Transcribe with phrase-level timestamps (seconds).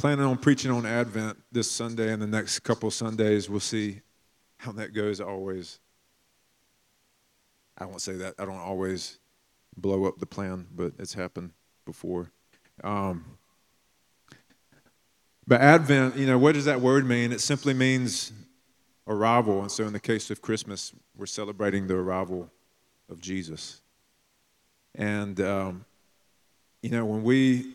[0.00, 3.50] planning on preaching on Advent this Sunday and the next couple Sundays.
[3.50, 4.00] We'll see
[4.56, 5.20] how that goes.
[5.20, 5.78] Always,
[7.76, 8.32] I won't say that.
[8.38, 9.18] I don't always
[9.76, 11.50] blow up the plan, but it's happened
[11.84, 12.30] before.
[12.82, 13.26] Um,
[15.46, 17.30] but Advent, you know, what does that word mean?
[17.30, 18.32] It simply means
[19.06, 19.60] arrival.
[19.60, 22.50] And so, in the case of Christmas, we're celebrating the arrival
[23.10, 23.82] of Jesus.
[24.94, 25.84] And, um,
[26.80, 27.74] you know, when we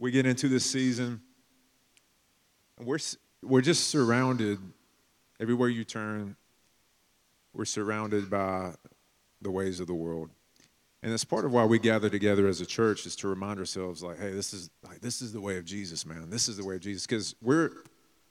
[0.00, 1.20] we get into this season,
[2.78, 2.98] and we're,
[3.42, 4.58] we're just surrounded,
[5.38, 6.36] everywhere you turn,
[7.52, 8.72] we're surrounded by
[9.42, 10.30] the ways of the world.
[11.02, 14.02] And it's part of why we gather together as a church is to remind ourselves,
[14.02, 16.28] like, hey, this is like this is the way of Jesus, man.
[16.28, 17.70] This is the way of Jesus, because we're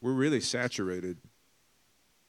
[0.01, 1.17] we're really saturated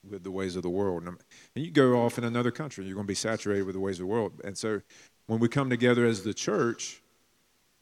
[0.09, 1.07] with the ways of the world.
[1.07, 1.19] And
[1.55, 4.07] you go off in another country, you're going to be saturated with the ways of
[4.07, 4.41] the world.
[4.43, 4.81] And so,
[5.27, 7.00] when we come together as the church,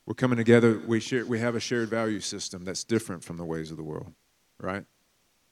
[0.08, 3.44] we're coming together, we, share, we have a shared value system that's different from the
[3.44, 4.10] ways of the world,
[4.58, 4.82] right?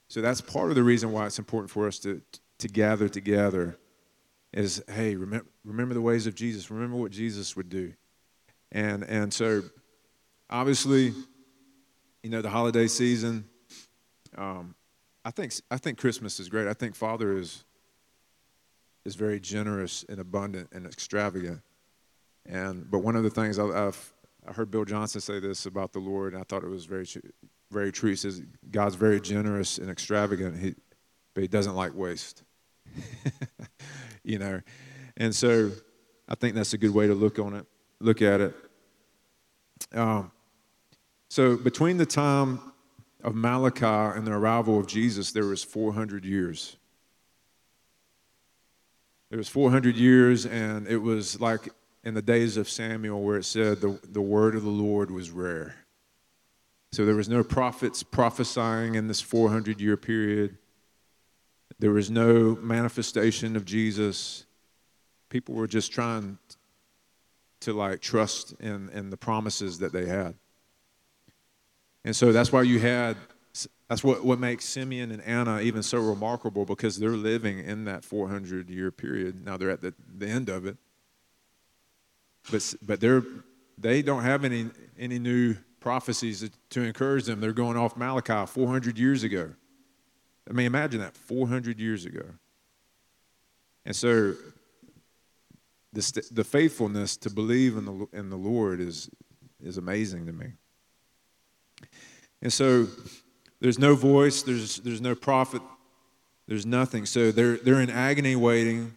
[0.07, 2.23] So that's part of the reason why it's important for us to,
[2.57, 3.77] to gather together
[4.51, 6.71] is, hey, remember, remember the ways of Jesus.
[6.71, 7.93] Remember what Jesus would do.
[8.71, 9.61] And, and so,
[10.49, 11.13] obviously,
[12.23, 13.45] you know, the holiday season,
[14.35, 14.73] um,
[15.23, 16.67] I, think, I think Christmas is great.
[16.67, 17.63] I think Father is,
[19.05, 21.61] is very generous and abundant and extravagant.
[22.47, 24.13] And, but one of the things I've
[24.47, 27.05] I heard Bill Johnson say this about the Lord, and I thought it was very,
[27.69, 28.11] very true.
[28.11, 30.75] He says God's very generous and extravagant, he,
[31.33, 32.43] but He doesn't like waste.
[34.23, 34.61] you know,
[35.17, 35.71] and so
[36.29, 37.65] I think that's a good way to look on it,
[37.99, 38.55] look at it.
[39.93, 40.31] Um,
[41.29, 42.59] so between the time
[43.23, 46.77] of Malachi and the arrival of Jesus, there was 400 years.
[49.29, 51.67] There was 400 years, and it was like
[52.07, 55.29] in the days of Samuel where it said the, the word of the Lord was
[55.29, 55.75] rare.
[56.93, 60.57] So there was no prophets prophesying in this 400 year period.
[61.79, 64.45] There was no manifestation of Jesus.
[65.27, 66.37] People were just trying
[67.59, 70.35] to like trust in, in the promises that they had.
[72.05, 73.17] And so that's why you had,
[73.89, 78.05] that's what, what makes Simeon and Anna even so remarkable because they're living in that
[78.05, 79.43] 400 year period.
[79.45, 80.77] Now they're at the, the end of it
[82.51, 83.23] but but they're
[83.77, 87.39] they don't have any any new prophecies to encourage them.
[87.39, 89.53] They're going off Malachi 400 years ago.
[90.49, 92.23] I mean, imagine that 400 years ago.
[93.85, 94.33] And so,
[95.93, 99.09] the, the faithfulness to believe in the in the Lord is
[99.61, 100.47] is amazing to me.
[102.41, 102.87] And so,
[103.59, 104.43] there's no voice.
[104.43, 105.61] There's there's no prophet.
[106.47, 107.05] There's nothing.
[107.05, 108.95] So they're they're in agony waiting.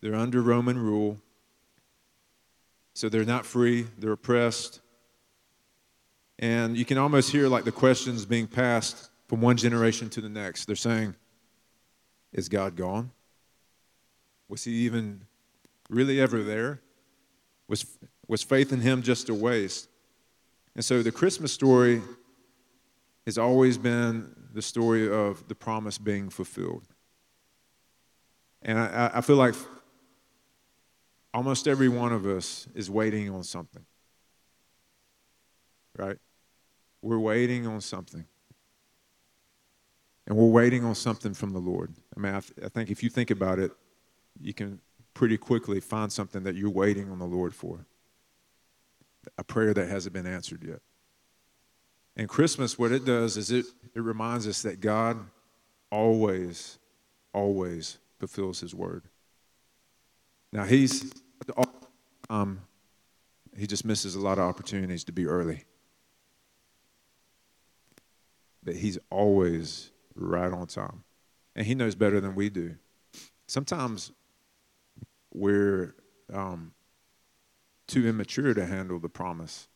[0.00, 1.18] They're under Roman rule.
[2.98, 4.80] So they're not free, they're oppressed.
[6.40, 10.28] And you can almost hear like the questions being passed from one generation to the
[10.28, 10.64] next.
[10.64, 11.14] They're saying,
[12.32, 13.12] Is God gone?
[14.48, 15.20] Was he even
[15.88, 16.80] really ever there?
[17.68, 17.86] Was,
[18.26, 19.88] was faith in him just a waste?
[20.74, 22.02] And so the Christmas story
[23.26, 26.82] has always been the story of the promise being fulfilled.
[28.60, 29.54] And I, I feel like
[31.34, 33.84] Almost every one of us is waiting on something.
[35.96, 36.16] Right?
[37.02, 38.24] We're waiting on something.
[40.26, 41.94] And we're waiting on something from the Lord.
[42.16, 43.72] I mean, I, th- I think if you think about it,
[44.40, 44.80] you can
[45.14, 47.86] pretty quickly find something that you're waiting on the Lord for
[49.36, 50.80] a prayer that hasn't been answered yet.
[52.16, 55.18] And Christmas, what it does is it, it reminds us that God
[55.90, 56.78] always,
[57.32, 59.04] always fulfills His word.
[60.52, 61.12] Now, He's
[62.30, 62.60] um,
[63.58, 65.64] he just misses a lot of opportunities to be early.
[68.62, 71.02] But he's always right on time.
[71.56, 72.76] And he knows better than we do.
[73.48, 74.12] Sometimes
[75.34, 75.96] we're
[76.32, 76.72] um,
[77.88, 79.68] too immature to handle the promise.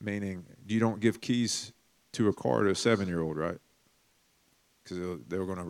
[0.00, 1.72] Meaning, you don't give keys
[2.12, 3.58] to a car to a seven year old, right?
[4.84, 5.66] Because they're they're going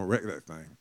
[0.00, 0.76] to wreck that thing.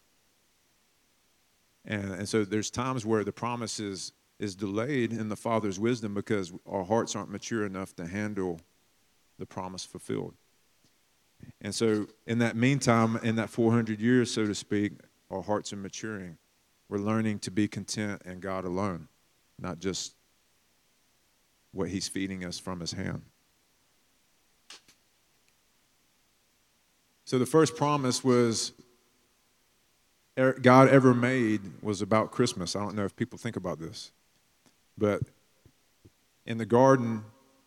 [1.88, 6.14] And, and so there's times where the promise is, is delayed in the Father's wisdom
[6.14, 8.60] because our hearts aren't mature enough to handle
[9.40, 10.36] the promise fulfilled.
[11.62, 14.94] And so, in that meantime, in that 400 years, so to speak,
[15.30, 16.38] our hearts are maturing.
[16.90, 19.08] We're learning to be content in God alone,
[19.60, 20.16] not just
[21.72, 23.22] what He's feeding us from His hand.
[27.26, 28.74] So, the first promise was
[30.38, 32.76] Er, God ever made was about Christmas.
[32.76, 34.12] I don't know if people think about this,
[34.98, 35.22] but
[36.46, 37.24] in the garden,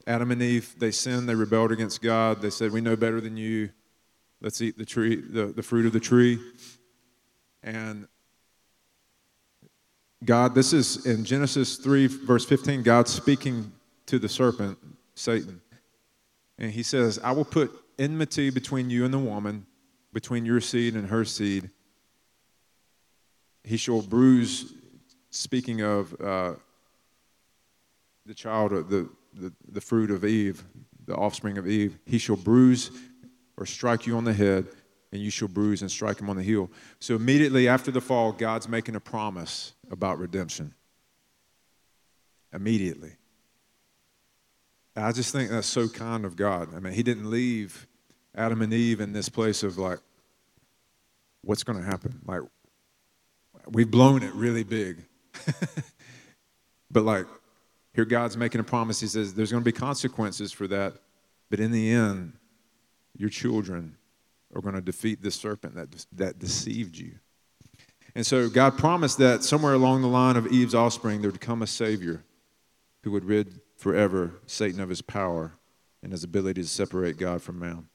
[0.07, 2.41] Adam and Eve, they sinned, they rebelled against God.
[2.41, 3.71] They said, We know better than you.
[4.41, 6.39] Let's eat the tree, the, the fruit of the tree.
[7.63, 8.09] And
[10.25, 13.73] God, this is in Genesis 3, verse 15, God speaking
[14.07, 14.79] to the serpent,
[15.15, 15.61] Satan.
[16.59, 19.67] And he says, I will put enmity between you and the woman,
[20.13, 21.71] between your seed and her seed.
[23.65, 24.73] He shall bruise,
[25.31, 26.55] speaking of uh,
[28.27, 30.65] the child, the, the, the fruit of Eve,
[31.07, 32.91] the offspring of Eve, he shall bruise
[33.57, 34.67] or strike you on the head,
[35.13, 36.71] and you shall bruise and strike him on the heel.
[37.01, 40.75] So immediately after the fall, God's making a promise about redemption.
[42.53, 43.13] Immediately.
[44.97, 46.75] I just think that's so kind of God.
[46.75, 47.87] I mean, He didn't leave
[48.35, 49.99] Adam and Eve in this place of like,
[51.43, 52.21] what's going to happen?
[52.27, 52.43] Like,
[53.73, 55.05] we've blown it really big.
[56.91, 57.27] but like,
[57.95, 59.01] here God's making a promise.
[59.01, 60.95] He says there's going to be consequences for that.
[61.51, 62.35] But in the end,
[63.17, 63.97] your children
[64.55, 67.13] are going to defeat this serpent that, that deceived you.
[68.15, 71.63] And so God promised that somewhere along the line of Eve's offspring, there would come
[71.63, 72.25] a Savior
[73.03, 75.53] who would rid forever Satan of his power
[76.03, 77.87] and his ability to separate God from man.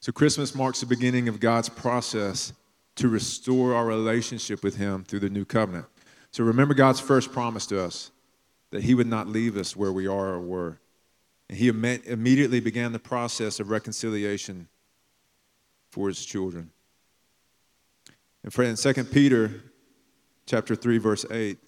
[0.00, 2.54] So Christmas marks the beginning of God's process
[2.96, 5.86] to restore our relationship with Him through the new covenant.
[6.32, 8.10] So remember God's first promise to us
[8.70, 10.78] that He would not leave us where we are or were.
[11.48, 14.68] And He immediately began the process of reconciliation
[15.90, 16.70] for His children.
[18.42, 19.62] And friend, 2 Peter
[20.46, 21.58] chapter 3, verse 8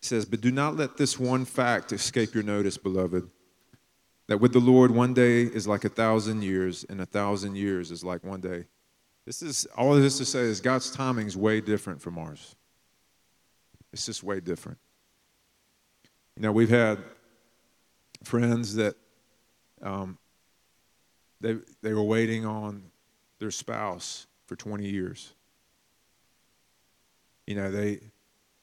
[0.00, 3.28] says, But do not let this one fact escape your notice, beloved,
[4.28, 7.90] that with the Lord one day is like a thousand years, and a thousand years
[7.90, 8.64] is like one day.
[9.26, 12.54] This is all of this to say is God's timing is way different from ours.
[13.92, 14.78] It's just way different.
[16.36, 16.98] You know, we've had
[18.22, 18.94] friends that
[19.82, 20.16] um,
[21.40, 22.84] they they were waiting on
[23.38, 25.34] their spouse for 20 years.
[27.46, 28.00] You know, they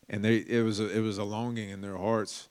[0.09, 2.47] and they it was a, it was a longing in their hearts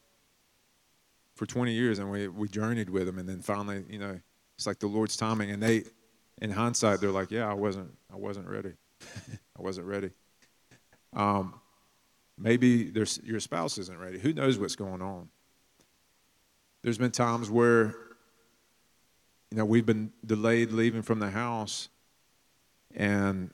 [1.34, 4.20] for 20 years, and we we journeyed with them, and then finally, you know,
[4.56, 5.84] it's like the Lord's timing, and they,
[6.40, 8.72] in hindsight, they're like, yeah, I wasn't I wasn't ready,
[9.58, 10.10] I wasn't ready.
[11.12, 11.60] Um,
[12.38, 14.18] Maybe there's, your spouse isn't ready.
[14.18, 15.28] Who knows what's going on?
[16.82, 17.94] There's been times where,
[19.50, 21.88] you know, we've been delayed leaving from the house,
[22.96, 23.52] and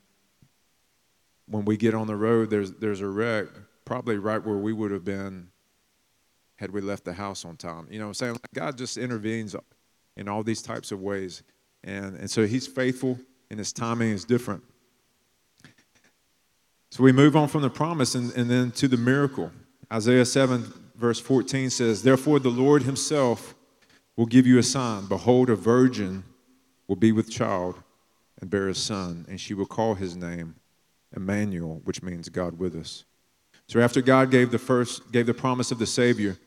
[1.47, 3.49] when we get on the road, there's there's a wreck,
[3.85, 5.49] probably right where we would have been
[6.57, 7.89] had we left the house on time.
[7.91, 8.41] You know what I'm saying?
[8.55, 9.55] God just intervenes
[10.17, 11.43] in all these types of ways.
[11.85, 13.19] And, and so he's faithful
[13.51, 14.63] and his timing is different.
[16.91, 19.53] So we move on from the promise and, and then to the miracle.
[19.93, 23.55] Isaiah 7, verse 14 says, Therefore the Lord himself
[24.17, 25.07] will give you a sign.
[25.07, 26.25] Behold, a virgin
[26.89, 27.77] will be with child
[28.41, 30.57] and bear a son, and she will call his name
[31.15, 33.05] Emmanuel, which means God with us.
[33.67, 36.39] So after God gave the first gave the promise of the Savior,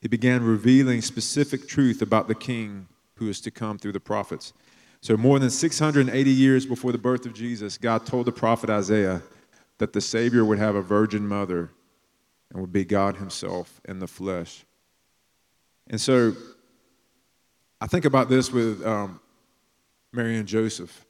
[0.00, 4.52] he began revealing specific truth about the king who is to come through the prophets.
[5.00, 9.22] So more than 680 years before the birth of Jesus, God told the prophet Isaiah
[9.78, 11.70] that the Savior would have a virgin mother
[12.50, 14.64] and would be God Himself in the flesh.
[15.88, 16.34] And so
[17.80, 19.20] I think about this with um,
[20.12, 21.04] Mary and Joseph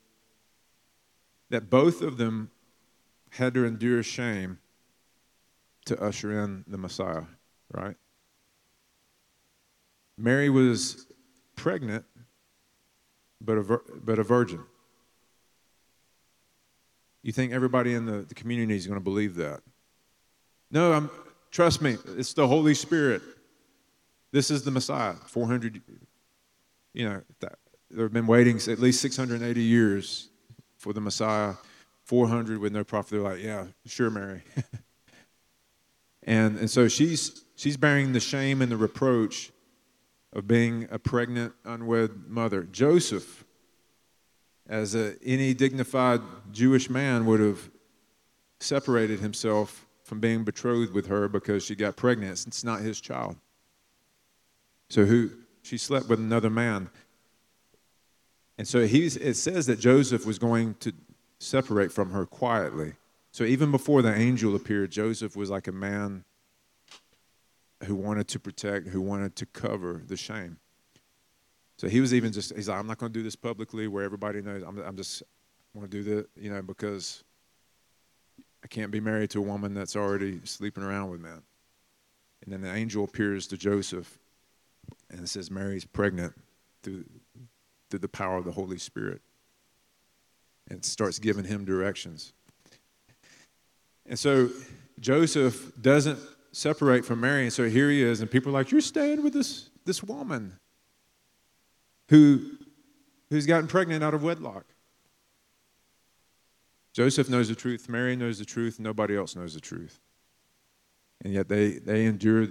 [1.50, 2.50] that both of them
[3.30, 4.58] had to endure shame
[5.84, 7.25] to usher in the Messiah,
[7.72, 7.96] right?
[10.18, 11.06] Mary was
[11.54, 12.04] pregnant,
[13.46, 14.60] but a, vir- but a virgin.
[17.22, 19.60] You think everybody in the, the community is going to believe that?
[20.70, 21.10] No, I'm,
[21.50, 23.22] trust me, it's the Holy Spirit.
[24.32, 25.14] This is the Messiah.
[25.26, 25.80] 400,
[26.92, 27.58] you know, that,
[27.90, 30.28] they've been waiting at least 680 years
[30.76, 31.54] for the Messiah.
[32.04, 33.10] 400 with no prophet.
[33.12, 34.42] They're like, yeah, sure, Mary.
[36.22, 39.50] and, and so she's, she's bearing the shame and the reproach
[40.36, 42.64] of being a pregnant, unwed mother.
[42.64, 43.42] Joseph
[44.68, 46.20] as a, any dignified
[46.52, 47.70] Jewish man would have
[48.60, 52.46] separated himself from being betrothed with her because she got pregnant.
[52.46, 53.36] It's not his child.
[54.90, 55.30] So who
[55.62, 56.90] she slept with another man.
[58.58, 60.92] And so he's, it says that Joseph was going to
[61.38, 62.92] separate from her quietly.
[63.32, 66.25] So even before the angel appeared, Joseph was like a man
[67.85, 70.59] who wanted to protect, who wanted to cover the shame.
[71.78, 74.02] So he was even just, he's like, I'm not going to do this publicly where
[74.02, 74.62] everybody knows.
[74.62, 75.23] I'm, I'm just
[75.75, 77.23] want to do that, you know, because
[78.64, 81.42] I can't be married to a woman that's already sleeping around with men.
[82.42, 84.18] And then the angel appears to Joseph
[85.11, 86.33] and says Mary's pregnant
[86.83, 87.04] through,
[87.90, 89.21] through the power of the Holy Spirit.
[90.68, 92.33] And starts giving him directions.
[94.04, 94.49] And so
[94.99, 96.18] Joseph doesn't
[96.56, 97.42] separate from Mary.
[97.42, 100.58] And so here he is, and people are like, You're staying with this, this woman
[102.08, 102.52] who,
[103.28, 104.64] who's gotten pregnant out of wedlock.
[106.94, 110.00] Joseph knows the truth, Mary knows the truth, nobody else knows the truth.
[111.22, 112.46] And yet they, they endure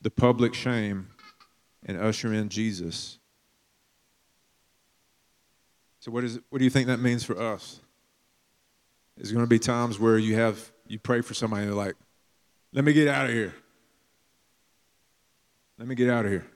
[0.00, 1.08] the public shame
[1.86, 3.18] and usher in Jesus.
[6.00, 7.80] So, what, is, what do you think that means for us?
[9.16, 11.94] There's going to be times where you have you pray for somebody and they're like,
[12.72, 13.54] "Let me get out of here.
[15.78, 16.50] Let me get out of here."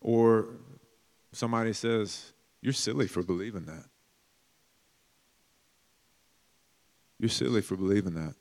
[0.00, 0.56] Or
[1.32, 3.88] somebody says, "You're silly for believing that.
[7.18, 8.34] You're silly for believing that."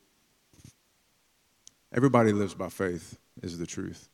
[1.92, 4.10] Everybody lives by faith, is the truth.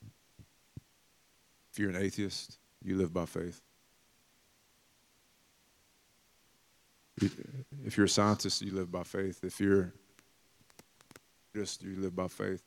[1.72, 3.62] If you're an atheist, you live by faith.
[7.18, 9.44] If you're a scientist, you live by faith.
[9.44, 9.94] If you're
[11.56, 12.64] just you live by faith.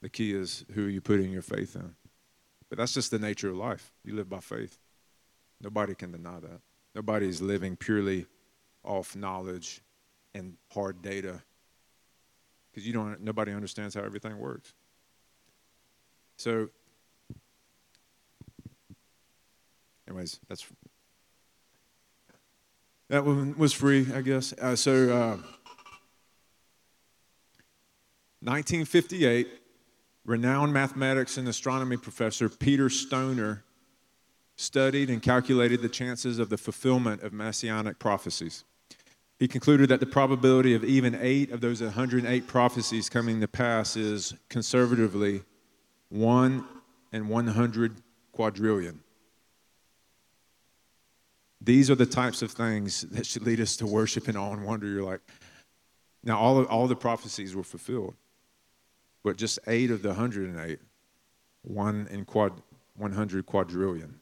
[0.00, 1.94] The key is who are you putting your faith in.
[2.68, 3.92] But that's just the nature of life.
[4.04, 4.78] You live by faith.
[5.60, 6.60] Nobody can deny that.
[6.94, 8.26] Nobody is living purely
[8.84, 9.80] off knowledge
[10.34, 11.42] and hard data
[12.70, 14.74] because you don't nobody understands how everything works.
[16.36, 16.70] So
[20.08, 20.66] anyways, that's
[23.08, 24.54] that one was free, I guess.
[24.54, 25.36] Uh, so, uh,
[28.42, 29.48] 1958,
[30.24, 33.62] renowned mathematics and astronomy professor Peter Stoner
[34.56, 38.64] studied and calculated the chances of the fulfillment of messianic prophecies.
[39.38, 43.96] He concluded that the probability of even eight of those 108 prophecies coming to pass
[43.96, 45.42] is conservatively
[46.10, 46.64] 1
[47.12, 47.96] in 100
[48.32, 49.00] quadrillion.
[51.60, 54.64] These are the types of things that should lead us to worship and awe and
[54.64, 54.86] wonder.
[54.86, 55.20] You're like,
[56.24, 58.14] now all of, all the prophecies were fulfilled,
[59.22, 60.78] but just eight of the 108,
[61.62, 62.52] one in quad,
[62.96, 64.20] 100 quadrillion.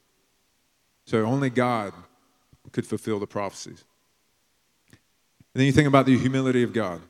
[1.05, 1.93] So only God
[2.71, 3.83] could fulfill the prophecies.
[4.89, 7.01] And then you think about the humility of God.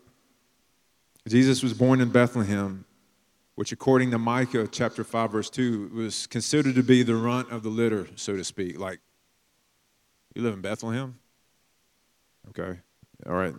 [1.27, 2.85] Jesus was born in Bethlehem,
[3.55, 7.61] which, according to Micah chapter 5, verse 2, was considered to be the runt of
[7.61, 8.79] the litter, so to speak.
[8.79, 8.99] Like
[10.33, 11.19] you live in Bethlehem?
[12.49, 12.79] Okay.
[13.27, 13.53] All right.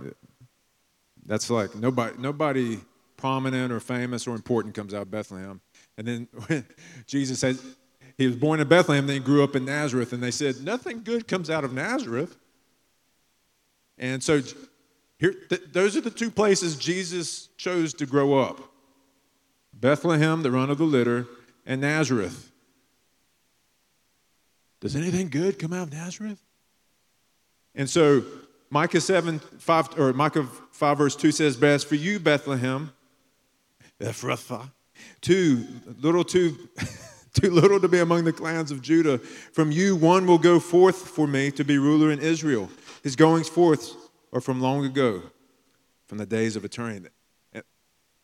[1.25, 2.81] That's like nobody nobody
[3.23, 5.61] prominent or famous or important comes out of Bethlehem.
[5.97, 6.67] And then
[7.07, 7.57] Jesus said
[8.19, 11.05] he was born in Bethlehem, then he grew up in Nazareth, and they said, Nothing
[11.05, 12.37] good comes out of Nazareth.
[13.97, 14.43] And so
[15.21, 18.61] here, th- those are the two places Jesus chose to grow up
[19.73, 21.29] Bethlehem, the run of the litter,
[21.65, 22.51] and Nazareth.
[24.81, 26.43] Does anything good come out of Nazareth?
[27.77, 28.25] And so
[28.69, 32.91] Micah 7, 5, or Micah 5, verse 2 says, But as for you, Bethlehem,
[34.03, 34.71] Uh, Ephrathah,
[35.21, 35.67] too
[36.01, 36.69] little too,
[37.35, 39.19] too little to be among the clans of Judah.
[39.19, 42.69] From you one will go forth for me to be ruler in Israel.
[43.03, 43.95] His goings forth
[44.33, 45.23] are from long ago,
[46.07, 47.09] from the days of eternity.
[47.55, 47.61] Uh,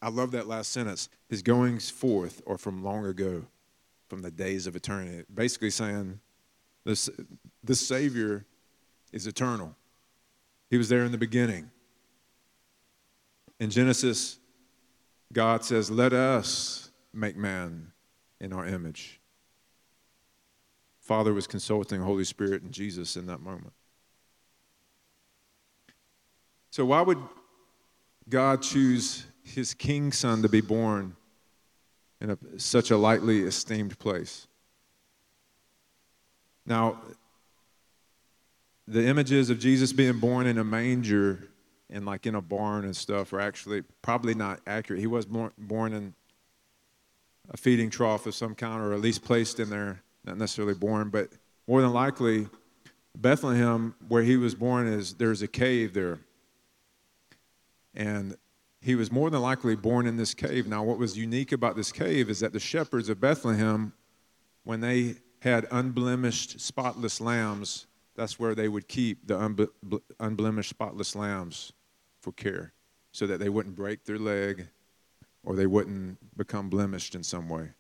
[0.01, 1.09] I love that last sentence.
[1.29, 3.45] His goings forth are from long ago,
[4.09, 5.25] from the days of eternity.
[5.33, 6.21] Basically saying
[6.85, 7.11] this,
[7.63, 8.45] this Savior
[9.13, 9.75] is eternal.
[10.71, 11.71] He was there in the beginning.
[13.61, 14.38] In Genesis,
[15.33, 17.93] God says, Let us make man
[18.41, 19.21] in our image.
[21.01, 23.73] Father was consulting Holy Spirit and Jesus in that moment.
[26.71, 27.19] So, why would
[28.29, 31.17] God choose his king son to be born
[32.21, 34.47] in a, such a lightly esteemed place?
[36.67, 37.01] Now,
[38.87, 41.49] the images of Jesus being born in a manger
[41.90, 45.00] and like in a barn and stuff are actually probably not accurate.
[45.00, 46.14] He was born, born in
[47.50, 51.09] a feeding trough of some kind, or at least placed in there, not necessarily born,
[51.09, 51.30] but
[51.66, 52.49] more than likely,
[53.16, 56.18] Bethlehem, where he was born, is there's a cave there.
[57.95, 58.37] And
[58.80, 60.66] he was more than likely born in this cave.
[60.66, 63.92] Now, what was unique about this cave is that the shepherds of Bethlehem,
[64.64, 69.68] when they had unblemished, spotless lambs, that's where they would keep the
[70.21, 71.73] unblemished, spotless lambs
[72.21, 72.73] for care
[73.13, 74.69] so that they wouldn't break their leg
[75.45, 77.71] or they wouldn't become blemished in some way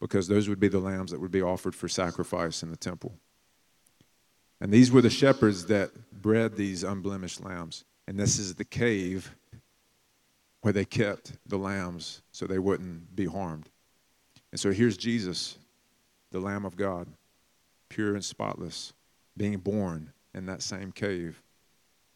[0.00, 3.14] because those would be the lambs that would be offered for sacrifice in the temple.
[4.60, 7.84] And these were the shepherds that bred these unblemished lambs.
[8.06, 9.34] And this is the cave
[10.60, 13.68] where they kept the lambs so they wouldn't be harmed.
[14.50, 15.58] And so here's Jesus,
[16.30, 17.08] the Lamb of God,
[17.88, 18.92] pure and spotless,
[19.36, 21.42] being born in that same cave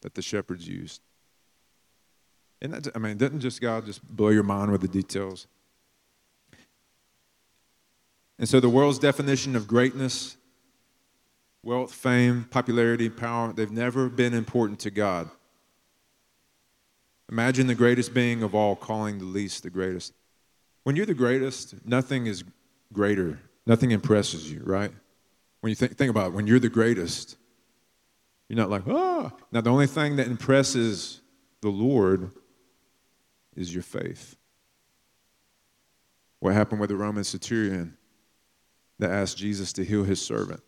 [0.01, 1.01] that the shepherds used.
[2.61, 5.47] And that, I mean, doesn't just God just blow your mind with the details?
[8.37, 10.37] And so the world's definition of greatness,
[11.63, 15.29] wealth, fame, popularity, power, they've never been important to God.
[17.29, 20.13] Imagine the greatest being of all calling the least the greatest.
[20.83, 22.43] When you're the greatest, nothing is
[22.91, 23.39] greater.
[23.67, 24.91] Nothing impresses you, right?
[25.61, 27.37] When you think, think about it, when you're the greatest,
[28.47, 29.31] you're not like, ah.
[29.51, 31.21] Now, the only thing that impresses
[31.61, 32.31] the Lord
[33.59, 34.37] is your faith.
[36.39, 37.97] What happened with the Roman centurion
[38.97, 40.61] that asked Jesus to heal his servant?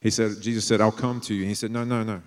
[0.00, 1.42] He said, Jesus said, I'll come to you.
[1.42, 2.22] And he said, No, no, no.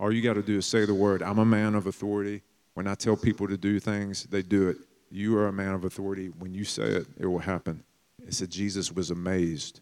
[0.00, 1.22] All you got to do is say the word.
[1.22, 2.42] I'm a man of authority.
[2.74, 4.78] When I tell people to do things, they do it.
[5.10, 6.28] You are a man of authority.
[6.38, 7.84] When you say it, it will happen.
[8.26, 9.80] It said Jesus was amazed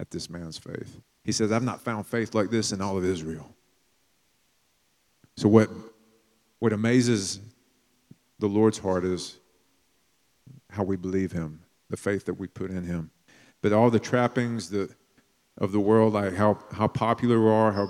[0.00, 1.00] at this man's faith.
[1.22, 3.54] He says, I've not found faith like this in all of Israel.
[5.36, 5.70] So, what,
[6.58, 7.38] what amazes
[8.42, 9.38] the Lord's heart is
[10.68, 13.12] how we believe Him, the faith that we put in Him.
[13.60, 14.74] But all the trappings
[15.58, 17.88] of the world, like how, how popular we are, how,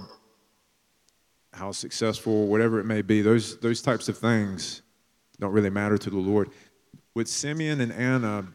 [1.54, 4.82] how successful, whatever it may be, those, those types of things
[5.40, 6.50] don't really matter to the Lord.
[7.14, 8.48] With Simeon and Anna,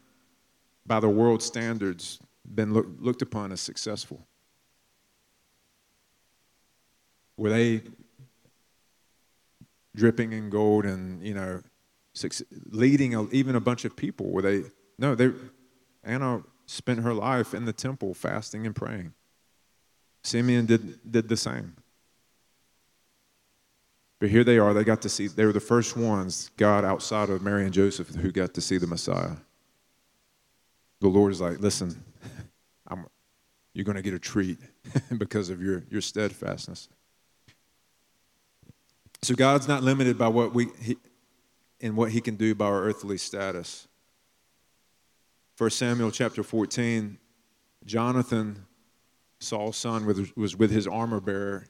[0.85, 2.19] by the world standards,
[2.53, 4.27] been look, looked upon as successful.
[7.37, 7.81] Were they
[9.95, 11.59] dripping in gold and, you know,
[12.69, 14.29] leading a, even a bunch of people?
[14.29, 14.63] Were they,
[14.97, 15.31] no, they,
[16.03, 19.13] Anna spent her life in the temple fasting and praying.
[20.23, 21.75] Simeon did, did the same.
[24.19, 27.29] But here they are, they got to see, they were the first ones, God outside
[27.29, 29.37] of Mary and Joseph, who got to see the Messiah.
[30.99, 32.03] The Lord is like, listen,
[32.87, 33.05] I'm,
[33.73, 34.57] you're going to get a treat
[35.17, 36.89] because of your, your steadfastness.
[39.21, 40.97] So God's not limited by what we he,
[41.79, 43.87] in what He can do by our earthly status.
[45.57, 47.17] 1 Samuel chapter 14,
[47.85, 48.65] Jonathan,
[49.39, 51.65] Saul's son, was with his armor bearer,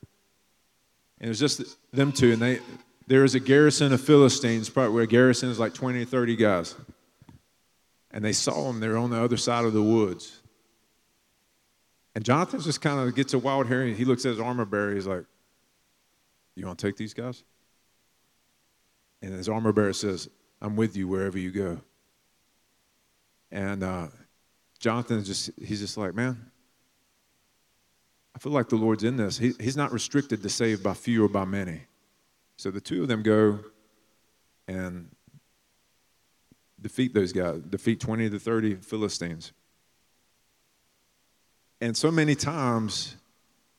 [1.20, 2.60] and it was just them two, and they
[3.08, 6.36] there was a garrison of Philistines, probably where a garrison is like 20 or 30
[6.36, 6.76] guys.
[8.12, 10.42] And they saw them, they're on the other side of the woods.
[12.14, 13.84] And Jonathan just kind of gets a wild hair.
[13.84, 14.94] and He looks at his armor bearer.
[14.94, 15.24] He's like,
[16.56, 17.44] You want to take these guys?
[19.22, 20.30] And his armor bearer says,
[20.62, 21.82] I'm with you wherever you go.
[23.52, 24.08] And uh,
[24.80, 26.52] Jonathan just, he's just like, Man,
[28.36, 29.38] I feel like the Lord's in this.
[29.38, 31.82] He, he's not restricted to save by few or by many.
[32.58, 33.60] So the two of them go
[34.68, 35.10] and
[36.82, 39.54] defeat those guys, defeat 20 to 30 Philistines.
[41.82, 43.16] And so many times,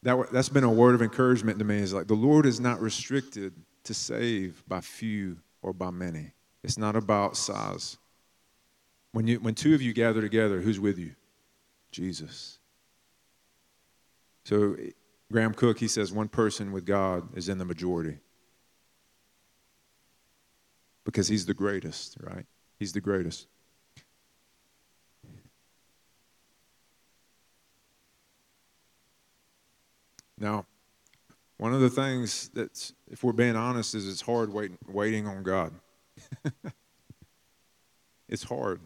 [0.02, 2.80] that, that's been a word of encouragement to me is like the Lord is not
[2.80, 3.52] restricted
[3.88, 6.32] to save by few or by many.
[6.62, 7.96] It's not about size.
[9.12, 11.14] When, you, when two of you gather together, who's with you?
[11.90, 12.58] Jesus.
[14.44, 14.76] So
[15.32, 18.18] Graham Cooke, he says one person with God is in the majority
[21.04, 22.44] because he's the greatest, right?
[22.78, 23.46] He's the greatest.
[30.38, 30.66] Now,
[31.58, 35.42] one of the things that's, if we're being honest, is it's hard waiting, waiting on
[35.42, 35.72] God.
[38.28, 38.80] it's hard.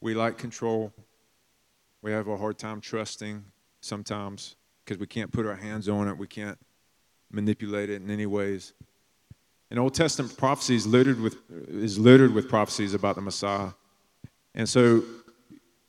[0.00, 0.92] We like control.
[2.00, 3.44] We have a hard time trusting
[3.80, 6.16] sometimes because we can't put our hands on it.
[6.16, 6.58] We can't
[7.30, 8.72] manipulate it in any ways.
[9.70, 11.36] And Old Testament prophecy is littered with,
[11.68, 13.70] is littered with prophecies about the Messiah.
[14.54, 15.02] And so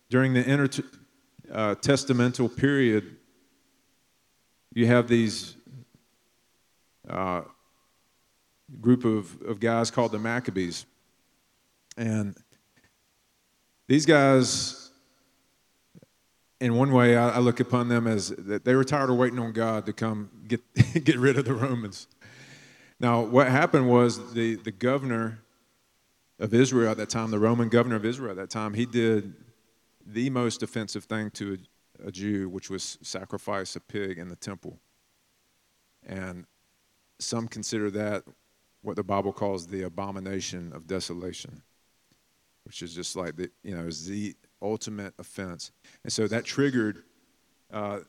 [0.09, 3.17] during the intertestamental uh, period,
[4.73, 5.55] you have these
[7.09, 7.41] uh,
[8.81, 10.85] group of, of guys called the Maccabees.
[11.97, 12.35] And
[13.87, 14.91] these guys,
[16.59, 19.39] in one way, I, I look upon them as that they were tired of waiting
[19.39, 20.61] on God to come get,
[21.03, 22.07] get rid of the Romans.
[22.99, 25.39] Now, what happened was the, the governor
[26.39, 29.33] of Israel at that time, the Roman governor of Israel at that time, he did
[30.05, 31.57] the most offensive thing to
[32.03, 34.79] a, a Jew, which was sacrifice a pig in the temple.
[36.05, 36.45] And
[37.25, 38.23] some consider that
[38.81, 41.61] what the Bible calls the abomination of desolation,
[42.65, 45.71] which is just like the, you know, is the ultimate offense.
[46.03, 47.03] And so that triggered
[47.71, 47.99] uh,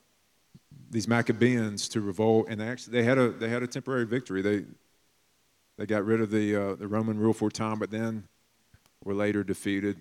[0.91, 4.43] these Maccabeans to revolt, and they actually they had a they had a temporary victory.
[4.43, 4.65] They
[5.77, 8.29] They got rid of the, uh, the Roman rule for a time, but then
[9.03, 9.97] were later defeated.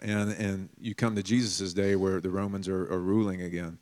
[0.00, 3.78] And, and you come to Jesus' day where the Romans are, are ruling again.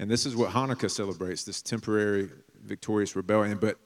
[0.00, 2.30] And this is what Hanukkah celebrates this temporary
[2.62, 3.58] victorious rebellion.
[3.58, 3.78] But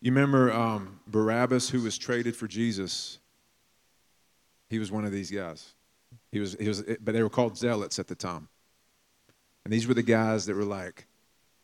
[0.00, 3.18] you remember um, Barabbas, who was traded for Jesus?
[4.68, 5.74] He was one of these guys.
[6.32, 8.48] He was, he was, but they were called zealots at the time.
[9.64, 11.06] And these were the guys that were like,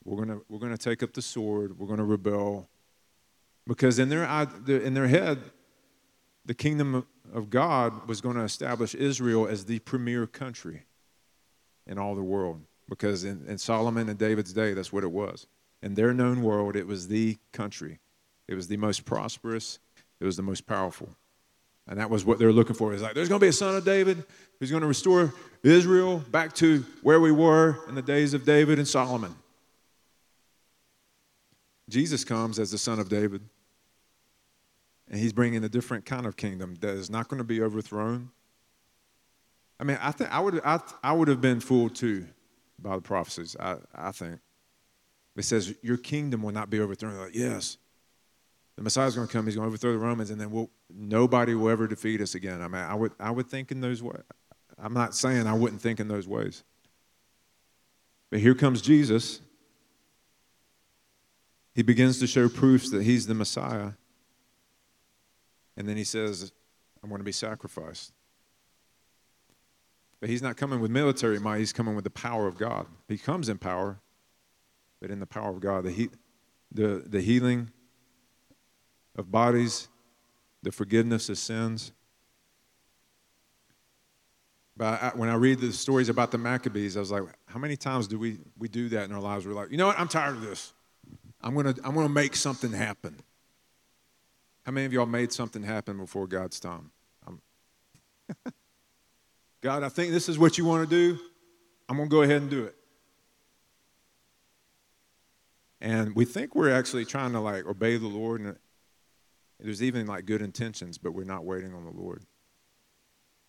[0.05, 2.69] we're going to we're gonna take up the sword, we're going to rebel.
[3.67, 4.25] Because in their,
[4.67, 5.39] in their head,
[6.45, 10.83] the kingdom of God was going to establish Israel as the premier country
[11.87, 12.63] in all the world.
[12.93, 15.47] Because in, in Solomon and David's day, that's what it was.
[15.83, 18.01] In their known world, it was the country.
[18.49, 19.79] It was the most prosperous,
[20.21, 21.09] it was the most powerful.
[21.89, 22.93] And that was what they were looking for.
[22.93, 24.23] It's like, there's going to be a son of David
[24.61, 28.79] who's going to restore Israel back to where we were in the days of David
[28.79, 29.35] and Solomon.
[31.89, 33.41] Jesus comes as the son of David.
[35.09, 38.33] And he's bringing a different kind of kingdom that is not going to be overthrown.
[39.81, 42.27] I mean, I think I would, I, I would have been fooled too
[42.83, 44.41] by the prophecies, I, I think.
[45.37, 47.17] It says, Your kingdom will not be overthrown.
[47.17, 47.79] Like, yes,
[48.77, 49.47] the Messiah's going to come.
[49.47, 52.61] He's going to overthrow the Romans, and then we'll, nobody will ever defeat us again.
[52.61, 54.23] I mean, I would, I would think in those ways.
[54.79, 56.65] I'm not saying I wouldn't think in those ways.
[58.31, 59.41] But here comes Jesus.
[61.75, 63.93] He begins to show proofs that he's the Messiah.
[65.77, 66.53] And then he says,
[67.03, 68.13] I'm going to be sacrificed.
[70.23, 72.87] But he's not coming with military might, he's coming with the power of God.
[73.09, 73.99] He comes in power,
[75.01, 75.83] but in the power of God.
[75.83, 76.11] The, he,
[76.71, 77.73] the, the healing
[79.17, 79.89] of bodies,
[80.63, 81.91] the forgiveness of sins.
[84.77, 87.77] But I, when I read the stories about the Maccabees, I was like, how many
[87.77, 89.45] times do we, we do that in our lives?
[89.45, 89.99] We're like, you know what?
[89.99, 90.73] I'm tired of this.
[91.41, 93.19] I'm going to I'm going to make something happen.
[94.65, 96.93] How many of y'all made something happen before God's time?
[99.63, 101.19] God, I think this is what you want to do.
[101.89, 102.75] I'm going to go ahead and do it.
[105.81, 108.57] And we think we're actually trying to like obey the Lord, and
[109.61, 112.25] there's even like good intentions, but we're not waiting on the Lord.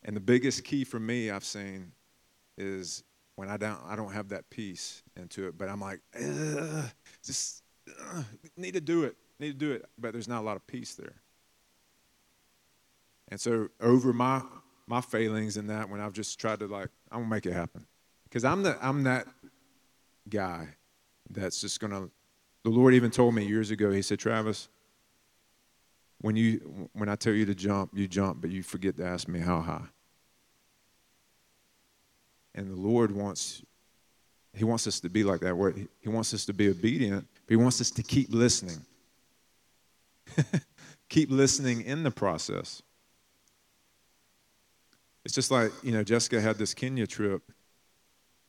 [0.03, 1.91] And the biggest key for me I've seen
[2.57, 3.03] is
[3.35, 6.01] when I don't I don't have that peace into it, but I'm like,
[7.23, 8.23] just uh,
[8.57, 10.93] need to do it, need to do it, but there's not a lot of peace
[10.95, 11.21] there.
[13.29, 14.41] And so over my
[14.87, 17.85] my failings in that, when I've just tried to like, I'm gonna make it happen,
[18.25, 19.27] because I'm the I'm that
[20.29, 20.69] guy
[21.29, 22.09] that's just gonna.
[22.63, 23.91] The Lord even told me years ago.
[23.91, 24.69] He said, Travis,
[26.21, 29.27] when you when I tell you to jump, you jump, but you forget to ask
[29.27, 29.85] me how high.
[32.55, 33.61] And the Lord wants
[34.53, 35.55] He wants us to be like that.
[35.55, 38.85] Where He wants us to be obedient, but He wants us to keep listening.
[41.09, 42.81] keep listening in the process.
[45.25, 47.43] It's just like, you know, Jessica had this Kenya trip,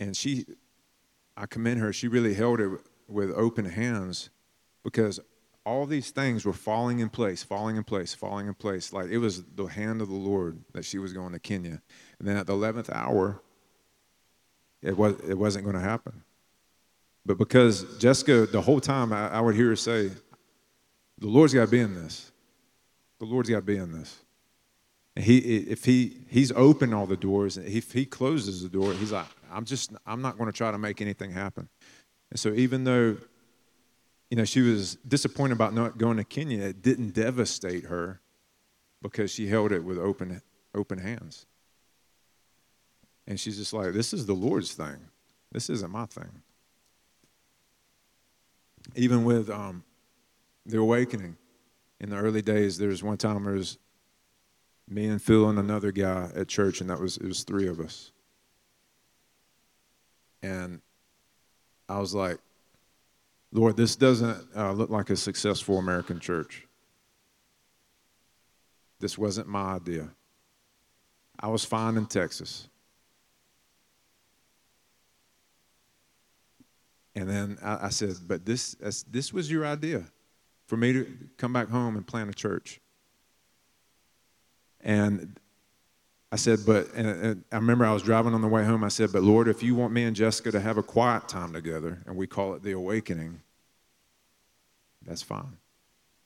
[0.00, 0.44] and she,
[1.36, 2.70] I commend her, she really held it
[3.08, 4.30] with open hands
[4.82, 5.20] because
[5.64, 8.92] all these things were falling in place, falling in place, falling in place.
[8.92, 11.80] Like it was the hand of the Lord that she was going to Kenya.
[12.18, 13.40] And then at the 11th hour,
[14.82, 16.22] it, was, it wasn't going to happen.
[17.24, 20.10] But because Jessica, the whole time I, I would hear her say,
[21.18, 22.30] the Lord's got to be in this.
[23.18, 24.23] The Lord's got to be in this.
[25.16, 29.26] He, if he, he's opened all the doors, if he closes the door, he's like,
[29.52, 31.68] I'm just, I'm not going to try to make anything happen.
[32.30, 33.16] And so even though
[34.34, 36.62] you know, she was disappointed about not going to Kenya.
[36.64, 38.20] It didn't devastate her
[39.00, 40.42] because she held it with open,
[40.74, 41.46] open hands.
[43.28, 44.96] And she's just like, this is the Lord's thing.
[45.52, 46.42] This isn't my thing.
[48.96, 49.84] Even with um,
[50.66, 51.36] the awakening
[52.00, 53.78] in the early days, there was one time there was
[54.88, 57.80] me and Phil and another guy at church, and that was it was three of
[57.80, 58.12] us.
[60.42, 60.80] And
[61.88, 62.38] I was like,
[63.50, 66.66] Lord, this doesn't uh, look like a successful American church.
[69.00, 70.10] This wasn't my idea.
[71.38, 72.68] I was fine in Texas.
[77.14, 78.76] And then I, I said, but this,
[79.10, 80.04] this was your idea
[80.66, 82.80] for me to come back home and plant a church.
[84.84, 85.40] And
[86.30, 88.84] I said, but, and, and, I remember I was driving on the way home.
[88.84, 91.52] I said, but Lord, if you want me and Jessica to have a quiet time
[91.52, 93.40] together, and we call it the awakening,
[95.02, 95.56] that's fine.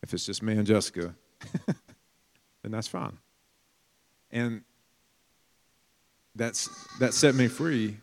[0.03, 1.14] If it's just me and Jessica,
[1.66, 3.18] then that's fine.
[4.31, 4.62] And
[6.35, 6.68] that's
[6.99, 7.99] that set me free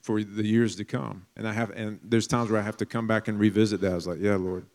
[0.00, 1.26] for the years to come.
[1.36, 3.92] And I have and there's times where I have to come back and revisit that.
[3.92, 4.66] I was like, yeah, Lord,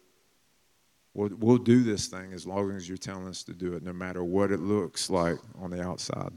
[1.13, 3.93] We'll, we'll do this thing as long as you're telling us to do it, no
[3.93, 6.32] matter what it looks like on the outside.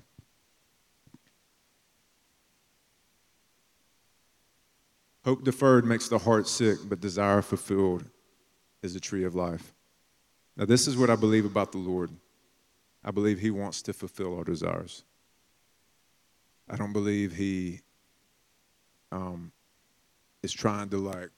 [5.24, 8.04] Hope deferred makes the heart sick, but desire fulfilled
[8.82, 9.72] is the tree of life.
[10.56, 12.10] Now, this is what I believe about the Lord.
[13.04, 15.04] I believe He wants to fulfill our desires.
[16.68, 17.80] I don't believe He
[19.12, 19.52] um,
[20.42, 21.30] is trying to like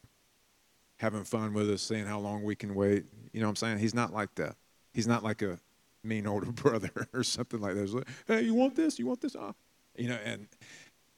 [1.04, 3.04] having fun with us, seeing how long we can wait.
[3.32, 3.78] You know what I'm saying?
[3.78, 4.56] He's not like that.
[4.94, 5.58] He's not like a
[6.02, 7.92] mean older brother or something like that.
[7.92, 8.98] Like, hey, you want this?
[8.98, 9.36] You want this?
[9.36, 9.54] Oh.
[9.96, 10.48] You know, and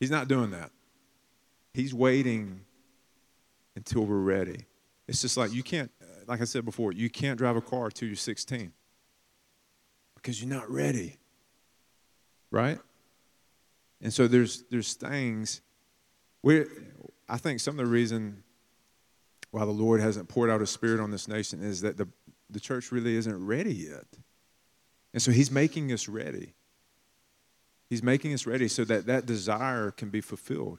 [0.01, 0.73] he's not doing that.
[1.73, 2.63] He's waiting
[3.77, 4.67] until we're ready.
[5.07, 5.91] It's just like you can't,
[6.27, 8.73] like I said before, you can't drive a car till you're 16
[10.17, 11.17] because you're not ready,
[12.51, 12.81] right?
[14.03, 15.61] And so there's there's things
[16.41, 16.67] where
[17.29, 18.43] I think some of the reason
[19.57, 22.07] why the Lord hasn't poured out His Spirit on this nation is that the
[22.51, 24.05] the church really isn't ready yet,
[25.15, 26.53] and so He's making us ready.
[27.89, 30.79] He's making us ready so that that desire can be fulfilled.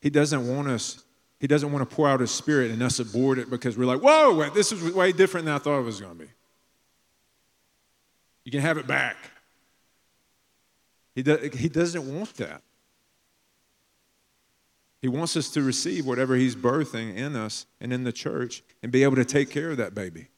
[0.00, 1.02] He doesn't want us,
[1.40, 4.00] he doesn't want to pour out his spirit and us abort it because we're like,
[4.00, 6.30] whoa, this is way different than I thought it was going to be.
[8.44, 9.16] You can have it back.
[11.14, 12.62] He, do, he doesn't want that.
[15.00, 18.92] He wants us to receive whatever he's birthing in us and in the church and
[18.92, 20.28] be able to take care of that baby.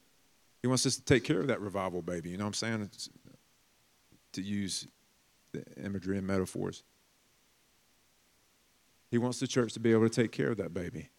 [0.62, 2.30] He wants us to take care of that revival baby.
[2.30, 2.82] You know what I'm saying?
[2.82, 3.08] It's,
[4.32, 4.86] to use
[5.52, 6.84] the imagery and metaphors.
[9.10, 11.10] He wants the church to be able to take care of that baby.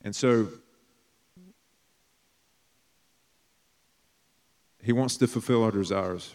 [0.00, 0.48] And so
[4.82, 6.34] he wants to fulfill our desires.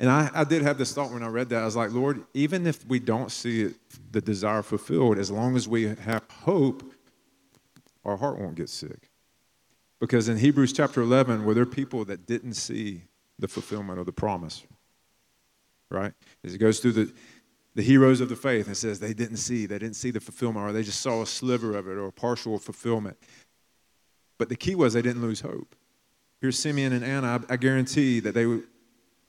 [0.00, 1.60] And I, I did have this thought when I read that.
[1.60, 3.74] I was like, Lord, even if we don't see it,
[4.10, 6.90] the desire fulfilled, as long as we have hope,
[8.06, 9.10] our heart won't get sick.
[10.00, 13.02] Because in Hebrews chapter 11, were there people that didn't see
[13.38, 14.64] the fulfillment of the promise?
[15.90, 16.14] Right?
[16.42, 17.12] As it goes through the,
[17.74, 20.66] the heroes of the faith and says they didn't see, they didn't see the fulfillment,
[20.66, 23.18] or they just saw a sliver of it or a partial fulfillment.
[24.38, 25.76] But the key was they didn't lose hope.
[26.40, 27.44] Here's Simeon and Anna.
[27.50, 28.46] I, I guarantee that they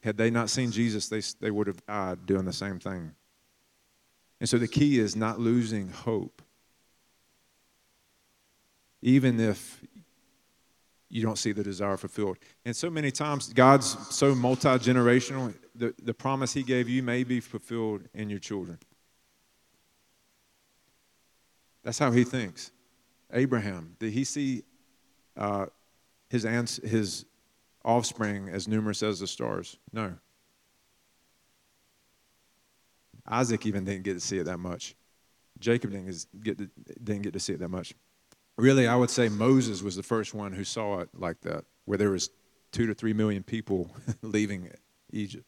[0.03, 3.13] had they not seen Jesus, they, they would have died doing the same thing.
[4.39, 6.41] And so the key is not losing hope.
[9.01, 9.81] Even if
[11.09, 12.37] you don't see the desire fulfilled.
[12.65, 17.23] And so many times, God's so multi generational, the, the promise He gave you may
[17.23, 18.79] be fulfilled in your children.
[21.83, 22.71] That's how He thinks.
[23.33, 24.63] Abraham, did he see
[25.37, 25.67] uh,
[26.29, 27.25] his, ans- his
[27.83, 29.77] offspring as numerous as the stars?
[29.91, 30.13] No.
[33.27, 34.95] Isaac even didn't get to see it that much.
[35.59, 36.69] Jacob didn't get to,
[37.03, 37.93] didn't get to see it that much
[38.61, 41.97] really, I would say Moses was the first one who saw it like that, where
[41.97, 42.29] there was
[42.71, 43.91] two to three million people
[44.21, 44.69] leaving
[45.11, 45.45] Egypt.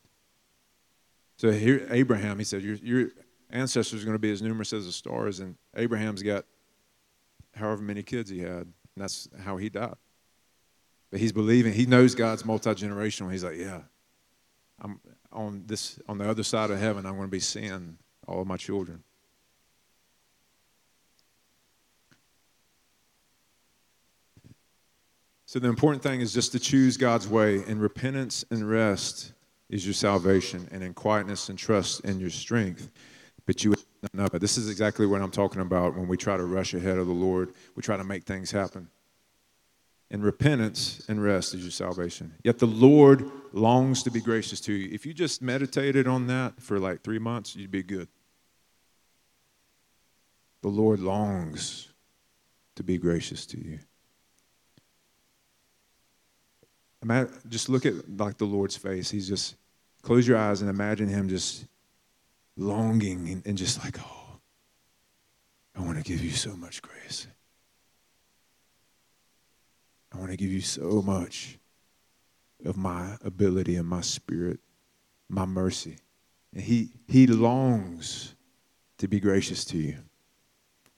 [1.38, 3.10] So here, Abraham, he said, your, your
[3.50, 6.46] ancestors are going to be as numerous as the stars, and Abraham's got
[7.56, 9.96] however many kids he had, and that's how he died.
[11.14, 13.32] But he's believing, he knows God's multi-generational.
[13.32, 13.82] He's like, yeah,
[14.82, 15.00] I'm
[15.32, 18.48] on this, on the other side of heaven, I'm going to be seeing all of
[18.48, 19.04] my children.
[25.46, 27.64] So the important thing is just to choose God's way.
[27.68, 29.34] In repentance and rest
[29.70, 32.90] is your salvation, and in quietness and trust in your strength.
[33.46, 33.76] But you
[34.16, 36.98] know, but this is exactly what I'm talking about when we try to rush ahead
[36.98, 37.54] of the Lord.
[37.76, 38.90] We try to make things happen.
[40.14, 42.36] In repentance and rest is your salvation.
[42.44, 44.90] Yet the Lord longs to be gracious to you.
[44.94, 48.08] If you just meditated on that for like three months, you'd be good.
[50.62, 51.90] The Lord longs
[52.76, 53.80] to be gracious to you.
[57.50, 59.10] just look at like the Lord's face.
[59.10, 59.56] He's just
[60.04, 61.66] close your eyes and imagine him just
[62.56, 64.40] longing and, and just like, oh,
[65.76, 67.26] I want to give you so much grace.
[70.14, 71.58] I want to give you so much
[72.66, 74.60] of my ability and my spirit,
[75.28, 75.98] my mercy.
[76.54, 78.36] And he, he longs
[79.00, 79.98] to be gracious to you.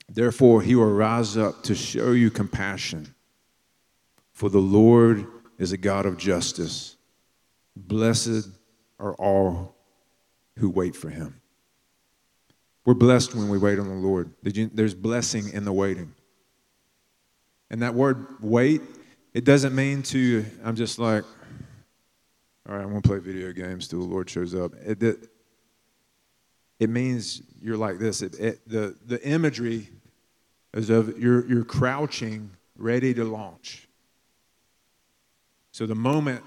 [0.08, 3.16] Therefore, he will rise up to show you compassion.
[4.34, 5.26] For the Lord
[5.58, 6.98] is a God of justice.
[7.76, 8.50] Blessed
[9.00, 9.76] are all
[10.58, 11.42] who wait for him.
[12.86, 14.32] We're blessed when we wait on the Lord.
[14.44, 16.14] There's blessing in the waiting.
[17.72, 18.82] And that word wait,
[19.36, 21.26] it doesn't mean to, I'm just like,
[22.68, 24.72] all right, I'm going to play video games till the Lord shows up.
[24.76, 25.28] It, it,
[26.80, 28.22] it means you're like this.
[28.22, 29.90] It, it, the, the imagery
[30.74, 33.90] is of you're, you're crouching ready to launch.
[35.74, 36.42] So the moment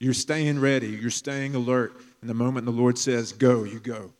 [0.00, 4.12] you're staying ready, you're staying alert, and the moment the Lord says go, you go.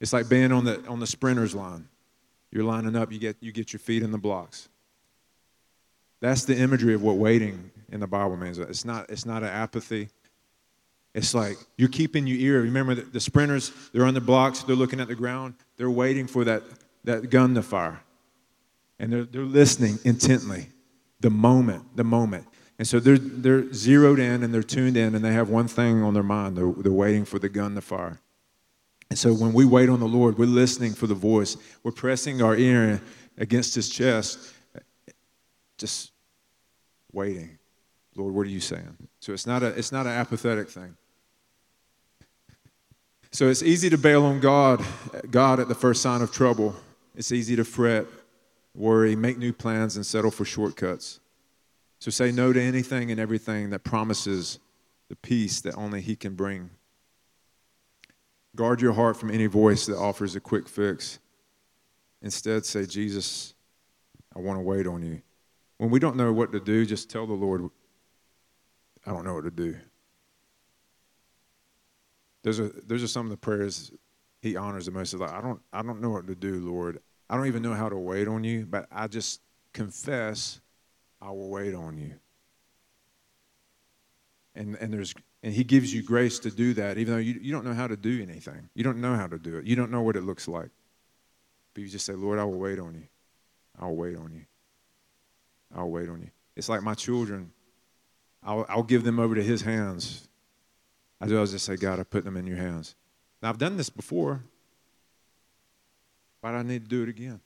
[0.00, 1.88] It's like being on the on the sprinter's line.
[2.50, 4.68] You're lining up, you get you get your feet in the blocks.
[6.20, 8.58] That's the imagery of what waiting in the Bible means.
[8.58, 10.08] It's not it's not an apathy.
[11.14, 12.62] It's like you're keeping your ear.
[12.62, 16.26] Remember the, the sprinters, they're on the blocks, they're looking at the ground, they're waiting
[16.26, 16.62] for that,
[17.04, 18.00] that gun to fire.
[18.98, 20.68] And they're, they're listening intently.
[21.20, 22.46] The moment, the moment.
[22.78, 26.02] And so they're, they're zeroed in and they're tuned in and they have one thing
[26.02, 26.56] on their mind.
[26.56, 28.20] They're, they're waiting for the gun to fire.
[29.10, 31.56] And so when we wait on the Lord, we're listening for the voice.
[31.82, 33.00] We're pressing our ear
[33.38, 34.54] against his chest,
[35.78, 36.12] just
[37.12, 37.58] waiting.
[38.16, 38.96] Lord, what are you saying?
[39.20, 40.96] So it's not, a, it's not an apathetic thing.
[43.30, 44.84] So it's easy to bail on God,
[45.30, 46.74] God at the first sign of trouble.
[47.14, 48.06] It's easy to fret,
[48.74, 51.20] worry, make new plans, and settle for shortcuts.
[51.98, 54.58] So say no to anything and everything that promises
[55.08, 56.70] the peace that only He can bring.
[58.56, 61.18] Guard your heart from any voice that offers a quick fix.
[62.22, 63.54] Instead, say, Jesus,
[64.34, 65.22] I want to wait on you.
[65.78, 67.70] When we don't know what to do, just tell the Lord,
[69.06, 69.76] I don't know what to do.
[72.42, 73.92] Those are, those are some of the prayers
[74.40, 75.14] he honors the most.
[75.14, 77.00] Like, I don't, I don't know what to do, Lord.
[77.30, 79.40] I don't even know how to wait on you, but I just
[79.72, 80.60] confess
[81.20, 82.14] I will wait on you.
[84.54, 87.52] And, and, there's, and he gives you grace to do that, even though you, you
[87.52, 88.68] don't know how to do anything.
[88.74, 89.66] You don't know how to do it.
[89.66, 90.70] You don't know what it looks like.
[91.74, 93.06] But you just say, Lord, I will wait on you.
[93.78, 94.44] I'll wait on you.
[95.74, 96.30] I'll wait on you.
[96.56, 97.52] It's like my children.
[98.42, 100.28] I'll, I'll give them over to his hands.
[101.20, 102.94] I always just say, God, I put them in your hands.
[103.42, 104.42] Now, I've done this before.
[106.42, 107.40] Do I need to do it again?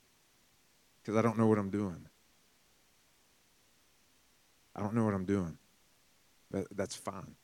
[1.03, 2.07] Because I don't know what I'm doing.
[4.77, 5.57] I don't know what I'm doing.
[6.51, 7.35] But that's fine.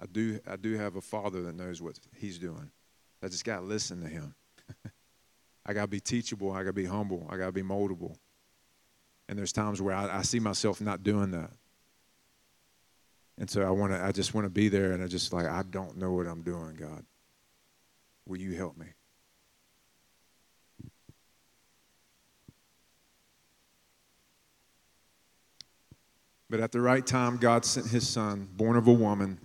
[0.00, 2.70] I do, I do have a father that knows what he's doing.
[3.22, 4.34] I just got to listen to him.
[5.66, 6.52] I got to be teachable.
[6.52, 7.26] I got to be humble.
[7.30, 8.16] I got to be moldable.
[9.28, 11.50] And there's times where I, I see myself not doing that.
[13.38, 15.46] And so I want to, I just want to be there and I just like,
[15.46, 17.04] I don't know what I'm doing, God.
[18.26, 18.86] Will you help me?
[26.48, 29.40] But at the right time, God sent his son, born of a woman,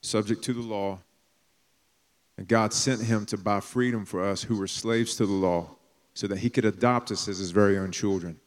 [0.00, 1.00] subject to the law.
[2.38, 5.76] And God sent him to buy freedom for us who were slaves to the law
[6.14, 8.40] so that he could adopt us as his very own children.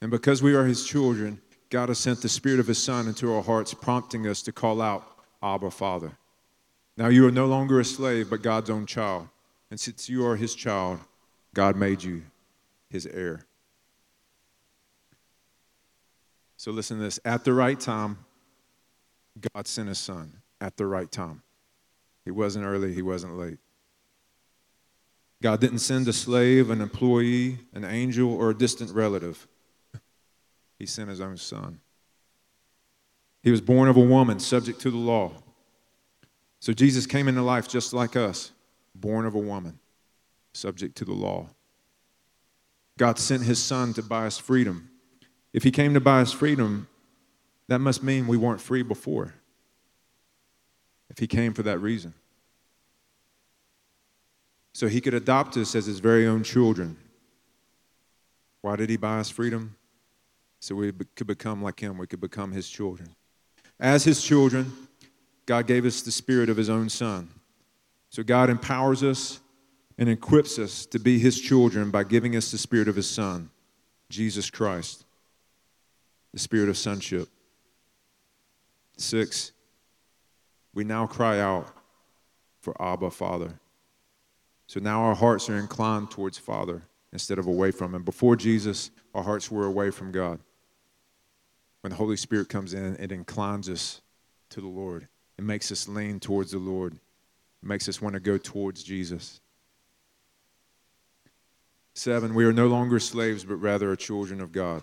[0.00, 3.34] And because we are his children, God has sent the Spirit of his Son into
[3.34, 5.04] our hearts, prompting us to call out,
[5.42, 6.12] Abba, Father.
[6.96, 9.28] Now you are no longer a slave, but God's own child.
[9.70, 11.00] And since you are his child,
[11.54, 12.22] God made you
[12.88, 13.44] his heir.
[16.56, 17.20] So listen to this.
[17.24, 18.18] At the right time,
[19.54, 20.32] God sent his son.
[20.60, 21.42] At the right time.
[22.24, 23.58] He wasn't early, he wasn't late.
[25.40, 29.46] God didn't send a slave, an employee, an angel, or a distant relative.
[30.78, 31.80] He sent his own son.
[33.42, 35.32] He was born of a woman, subject to the law.
[36.60, 38.52] So Jesus came into life just like us,
[38.94, 39.78] born of a woman,
[40.52, 41.48] subject to the law.
[42.96, 44.90] God sent his son to buy us freedom.
[45.52, 46.88] If he came to buy us freedom,
[47.68, 49.34] that must mean we weren't free before.
[51.10, 52.12] If he came for that reason.
[54.74, 56.96] So he could adopt us as his very own children.
[58.60, 59.77] Why did he buy us freedom?
[60.60, 63.14] So we could become like him, we could become his children.
[63.78, 64.72] As his children,
[65.46, 67.28] God gave us the spirit of his own son.
[68.10, 69.40] So God empowers us
[69.96, 73.50] and equips us to be his children by giving us the spirit of his son,
[74.08, 75.04] Jesus Christ,
[76.32, 77.28] the spirit of sonship.
[78.96, 79.52] Six,
[80.74, 81.68] we now cry out
[82.60, 83.58] for Abba, Father.
[84.66, 88.02] So now our hearts are inclined towards Father instead of away from Him.
[88.02, 90.40] Before Jesus, our hearts were away from God
[91.80, 94.00] when the Holy Spirit comes in, it inclines us
[94.50, 95.08] to the Lord.
[95.38, 96.94] It makes us lean towards the Lord.
[96.94, 99.40] It makes us want to go towards Jesus.
[101.94, 104.82] Seven, we are no longer slaves, but rather are children of God.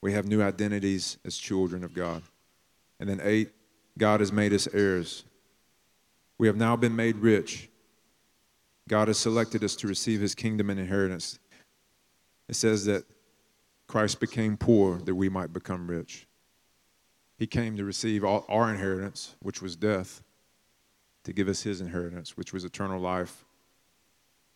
[0.00, 2.22] We have new identities as children of God.
[3.00, 3.50] And then eight,
[3.98, 5.24] God has made us heirs.
[6.38, 7.68] We have now been made rich.
[8.88, 11.38] God has selected us to receive his kingdom and inheritance.
[12.48, 13.04] It says that
[13.86, 16.26] Christ became poor that we might become rich.
[17.38, 20.22] He came to receive our inheritance, which was death,
[21.24, 23.44] to give us his inheritance, which was eternal life,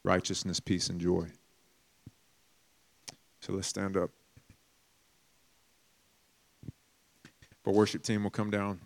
[0.03, 1.29] righteousness, peace, and joy.
[3.41, 4.11] So let's stand up.
[7.67, 8.81] Our worship team will come down.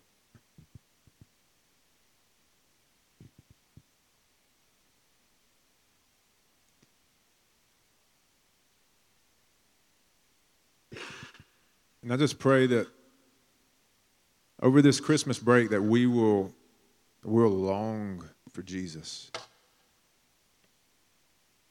[12.05, 12.87] And I just pray that
[14.61, 16.53] over this Christmas break that we will
[17.25, 19.33] will long for Jesus.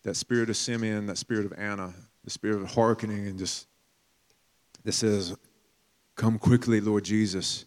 [0.01, 3.67] That spirit of Simeon, that spirit of Anna, the spirit of hearkening and just
[4.83, 5.37] that says,
[6.15, 7.65] Come quickly, Lord Jesus.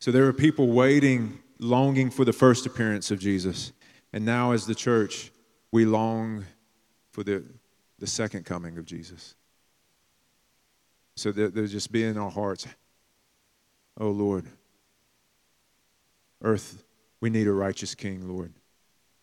[0.00, 3.70] So there are people waiting, longing for the first appearance of Jesus.
[4.12, 5.30] And now, as the church,
[5.70, 6.44] we long
[7.12, 7.44] for the,
[8.00, 9.36] the second coming of Jesus.
[11.16, 12.66] So that there just be in our hearts,
[13.98, 14.46] oh Lord,
[16.42, 16.84] earth,
[17.20, 18.52] we need a righteous king, Lord.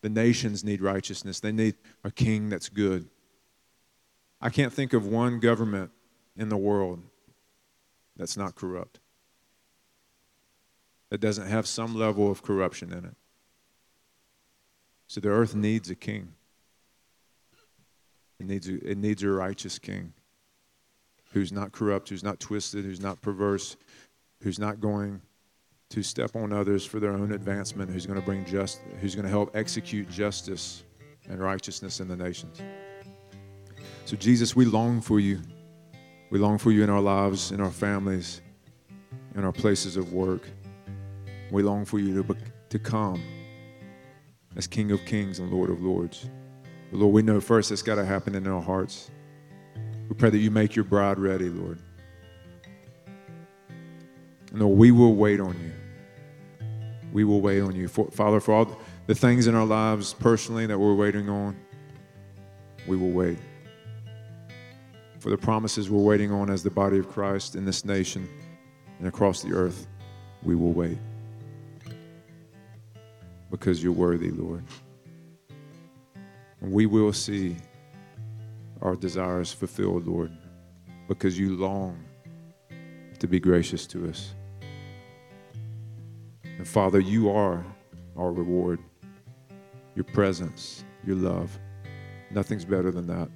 [0.01, 1.39] The nations need righteousness.
[1.39, 3.09] They need a king that's good.
[4.39, 5.91] I can't think of one government
[6.37, 7.01] in the world
[8.15, 8.99] that's not corrupt,
[11.09, 13.15] that doesn't have some level of corruption in it.
[15.07, 16.33] So the earth needs a king.
[18.39, 20.13] It needs a, it needs a righteous king
[21.31, 23.77] who's not corrupt, who's not twisted, who's not perverse,
[24.41, 25.21] who's not going
[25.89, 29.25] to step on others for their own advancement, who's going to bring just, who's going
[29.25, 30.83] to help execute justice
[31.29, 32.61] and righteousness in the nations.
[34.05, 35.39] So, Jesus, we long for you.
[36.31, 38.41] We long for you in our lives, in our families,
[39.35, 40.47] in our places of work.
[41.51, 42.37] We long for you to,
[42.69, 43.21] to come
[44.55, 46.29] as King of Kings and Lord of Lords.
[46.91, 49.09] But Lord, we know first it's got to happen in our hearts.
[50.09, 51.79] We pray that you make your bride ready, Lord.
[54.51, 56.67] And Lord, we will wait on you.
[57.13, 57.87] We will wait on you.
[57.87, 61.55] For, Father, for all the things in our lives personally that we're waiting on,
[62.87, 63.37] we will wait
[65.19, 68.27] for the promises we're waiting on as the body of Christ in this nation
[68.99, 69.87] and across the earth,
[70.43, 70.97] we will wait.
[73.51, 74.63] Because you're worthy, Lord.
[76.61, 77.57] And we will see
[78.81, 80.31] our desires fulfilled, Lord,
[81.07, 82.03] because you long
[83.19, 84.33] to be gracious to us.
[86.43, 87.65] And Father, you are
[88.17, 88.79] our reward.
[89.95, 91.57] Your presence, your love.
[92.31, 93.29] Nothing's better than that.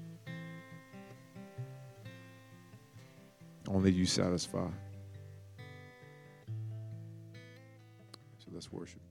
[3.68, 4.68] Only you satisfy.
[8.38, 9.03] So let's worship.